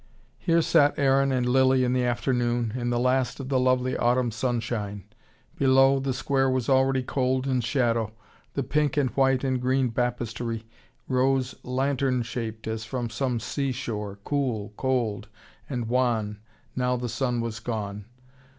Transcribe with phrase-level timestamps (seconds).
[0.39, 4.31] Here sat Aaron and Lilly in the afternoon, in the last of the lovely autumn
[4.31, 5.03] sunshine.
[5.59, 8.11] Below, the square was already cold in shadow,
[8.55, 10.63] the pink and white and green Baptistery
[11.07, 15.27] rose lantern shaped as from some sea shore, cool, cold
[15.69, 16.39] and wan
[16.75, 18.05] now the sun was gone.